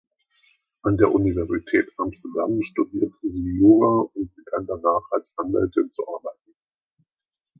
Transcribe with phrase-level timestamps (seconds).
[0.81, 6.55] An der Universität Amsterdam studierte sie Jura und begann danach als Anwältin zu arbeiten.